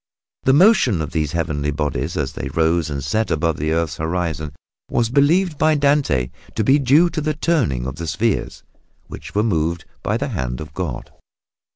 [0.45, 4.51] The motion of these heavenly bodies as they rose and set above the earth's horizon
[4.89, 8.63] was believed by Dante to be due to the turning of the spheres,
[9.05, 11.11] which were moved by the hand of God.